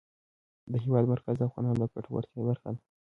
د 0.71 0.73
هېواد 0.83 1.05
مرکز 1.13 1.35
د 1.37 1.41
افغانانو 1.49 1.79
د 1.81 1.83
ګټورتیا 1.93 2.39
برخه 2.49 2.69
ده. 2.73 2.81